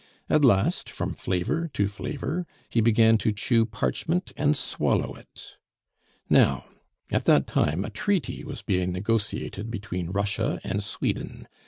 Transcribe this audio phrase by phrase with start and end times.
[0.31, 5.57] At last, from flavor to flavor, he began to chew parchment and swallow it.
[6.27, 6.65] Now,
[7.11, 11.47] at that time a treaty was being negotiated between Russia and Sweden.